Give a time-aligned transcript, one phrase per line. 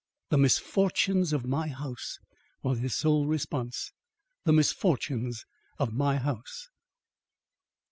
[0.31, 2.17] "The misfortunes of my house!"
[2.63, 3.91] was his sole response.
[4.45, 5.45] "The misfortunes
[5.77, 6.69] of my house!"